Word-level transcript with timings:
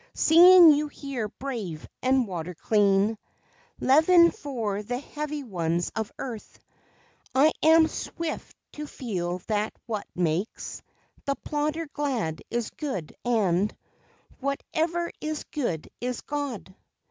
Seeing 0.15 0.71
you 0.71 0.87
here 0.87 1.27
brave 1.29 1.87
and 2.01 2.27
water 2.27 2.55
clean, 2.55 3.19
Leaven 3.79 4.31
for 4.31 4.81
the 4.81 4.97
heavy 4.97 5.43
ones 5.43 5.91
of 5.95 6.11
earth, 6.17 6.57
I 7.35 7.51
am 7.61 7.87
swift 7.87 8.57
to 8.71 8.87
feel 8.87 9.43
that 9.45 9.73
what 9.85 10.07
makes 10.15 10.81
The 11.25 11.35
plodder 11.35 11.85
glad 11.85 12.41
is 12.49 12.71
good; 12.71 13.13
and 13.23 13.77
Whatever 14.39 15.11
is 15.21 15.43
good 15.43 15.87
is 15.99 16.21
God. 16.21 16.73